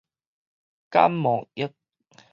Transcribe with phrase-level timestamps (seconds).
[0.89, 1.71] 感冒液